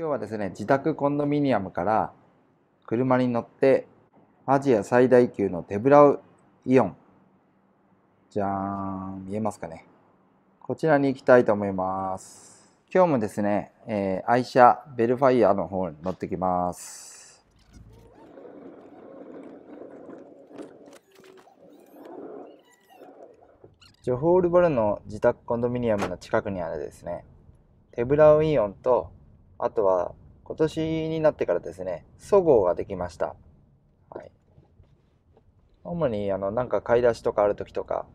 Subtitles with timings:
[0.00, 2.14] 今日はですね、自宅コンドミニアムから
[2.86, 3.86] 車に乗って
[4.46, 6.22] アジア最大級の手ブラウ
[6.64, 6.96] イオン。
[8.30, 9.84] じゃーん、見えますかね。
[10.58, 12.72] こちらに行きたいと思います。
[12.90, 17.44] 今日もですね、えー、愛車ベルファイアの方に乗ってきます。
[24.00, 27.26] ジョホールボルの自宅コンドミニアムの近くにあるですね、
[27.92, 29.12] テブラウイオンと
[29.62, 30.14] あとは
[30.44, 33.36] 今年になってからですね、そごうができました。
[34.08, 34.32] はい。
[35.84, 38.06] 主にあのなんか買い出しとかある時とか、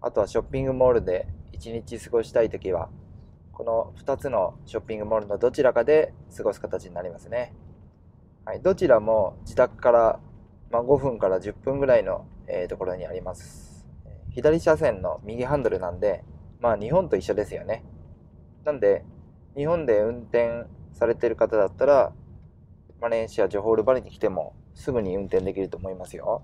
[0.00, 2.90] あとはショッピングモールで一日過ごしたい時は、
[3.52, 7.54] この2つのショッピングモールのどちらかで過ごす形になりますね。
[8.44, 10.20] はい、どちらも自宅から、
[10.70, 13.86] まあ、5分から10分ぐらいの、えー、ところにあります。
[14.30, 16.24] 左車線の右ハンドルなんで、
[16.58, 17.84] まあ日本と一緒ですよね。
[18.64, 19.04] なんで、
[19.56, 20.64] 日本で運転
[21.00, 22.12] されてる方だったら、
[23.00, 26.42] マレーシア、ジョホールバリに来てもすぐに運転できると思いますよ。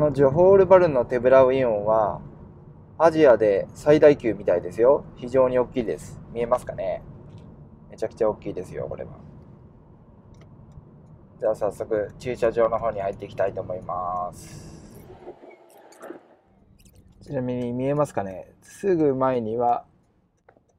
[0.00, 2.22] のジョホールバルンのテブラウイオンは、
[2.96, 5.04] アジアで最大級みたいですよ。
[5.16, 6.18] 非常に大きいです。
[6.32, 7.02] 見えますかね？
[7.90, 9.10] めちゃくちゃ大きいですよ、これは。
[11.38, 14.70] じゃあ早速、駐車場の方に入っていきたいと思います。
[17.20, 18.54] ちなみに見えますかね？
[18.62, 19.84] すぐ前には、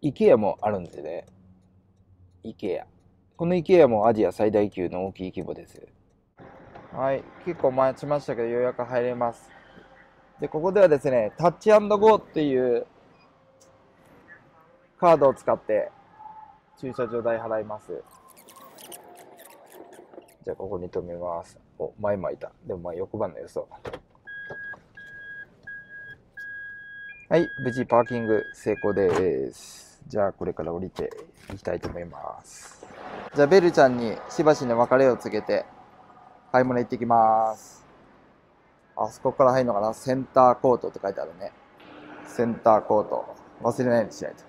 [0.02, 1.27] IKEA もあるんでね。
[2.44, 2.86] IKEA。
[3.38, 5.88] この IKEA もアジア最大級の大きい規模です。
[6.94, 9.50] はい、結構待ちましたけど、ようやく入れます。
[10.42, 12.86] で、ここではですね、タッチゴーっていう
[15.00, 15.89] カードを使って
[16.80, 18.03] 駐車場代払います。
[20.43, 21.58] じゃあ、ここに止めます。
[21.80, 22.52] お、前もいた。
[22.66, 23.67] でもまあ、横番の予想。
[27.30, 30.02] はい、無事パーキング成功です。
[30.08, 31.10] じゃあ、これから降りて
[31.54, 32.86] いきたいと思います。
[33.33, 35.66] じゃあ、ベルちゃんにしばしの別れを告げて、
[36.52, 37.86] 買い物行ってきます。
[38.98, 39.94] あそこから入るのかな？
[39.94, 41.54] センターコートって書いてあるね。
[42.26, 43.36] センターコート。
[43.62, 44.44] 忘れないようにしないと。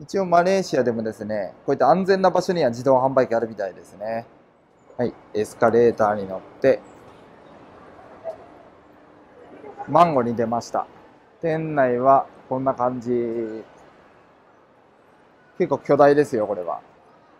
[0.00, 4.26] 一応マレーシアでもですね、こういった安全な場所には自動販売機あるみたいですね。
[4.96, 5.12] はい。
[5.34, 6.80] エスカレーターに乗って、
[9.88, 10.86] マンゴーに出ました。
[11.40, 13.64] 店内はこんな感じ。
[15.58, 16.80] 結構巨大ですよ、これは。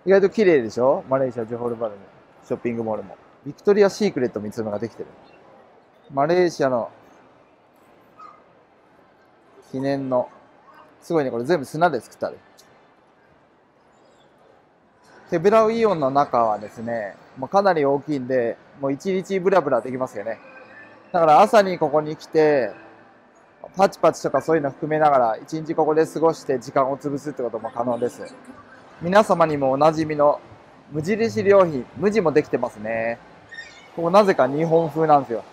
[0.07, 1.05] 意外と綺麗でしょ？
[1.09, 2.01] マレーシア・ジョホールバルに。
[2.49, 3.15] ショッピングモールも。
[3.45, 5.09] ビクトリア・シークレット三つ目ができてる。
[6.15, 6.91] マレーシアの
[9.71, 10.31] 記念の、
[11.03, 12.39] すごいね、これ全部砂で作ったる。
[15.29, 20.39] テブラウイオンの中はですね、もうかなり大きいんで、もう一日ブラブラできますよね。
[21.13, 22.73] だから朝にここに来て、
[23.77, 28.23] パチパチとかそういうの含めながら、一日ここで過ごして時間を潰すってことも可能です。
[29.03, 30.41] 皆様にもおなじみの
[30.91, 33.19] 無印良品、無地もできてますね。
[33.95, 35.45] ここなぜか日本風なんですよ。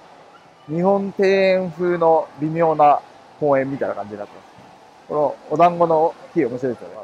[0.67, 3.01] 日本庭園風の微妙な
[3.39, 4.45] 公園みたいな感じになってます。
[5.07, 6.95] このお団子の木面白いですよね。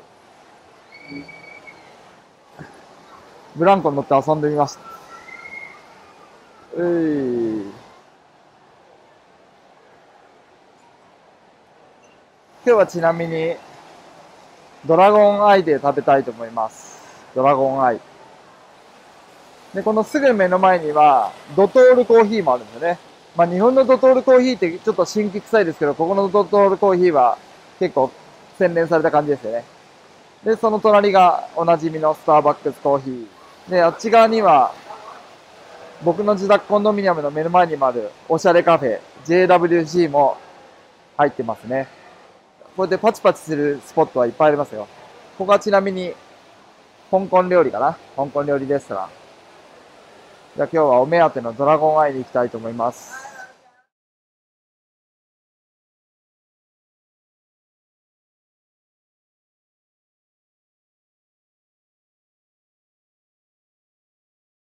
[3.56, 4.82] ブランコに乗って遊んでみました。
[6.78, 7.02] う
[7.60, 7.62] い。
[12.64, 13.56] 今日はちなみに
[14.86, 17.02] ドラゴンアイで食べたいと思います。
[17.36, 18.11] ドラゴンアイ。
[19.74, 23.00] で、このすぐ目の前には、ドトールコーヒーもあるんですよね。
[23.36, 27.38] まあ日本のドトールコーヒーってちょっと新規臭いですけど、ここのドトールコーヒーは
[27.80, 28.12] 結構
[28.58, 29.64] 洗練された感じですよね。
[30.44, 33.72] で、その隣がおなじみのスターバックスコーヒー。
[33.72, 34.74] で、あっち側には、
[36.04, 40.36] 僕の自宅コンドミニアムの目の前にもあるおしゃれカフェ JWC も
[41.16, 41.88] 入ってますね。
[42.76, 44.88] こうやってパチパチするスポットはいっぱいありますよ。
[45.38, 46.14] ここはちなみに
[47.12, 47.98] 香港料理かな？
[48.18, 49.21] 香港料理レストラン。
[50.56, 53.21] じゃあ今日はお目当てのドラゴンアイに行きたいと思います。